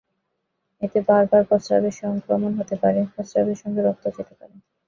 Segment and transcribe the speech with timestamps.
[0.81, 4.55] এতে বারবার প্রস্রাবে সংক্রমণ হতে পারে, প্রস্রাবের সঙ্গে রক্ত যেতে পারে।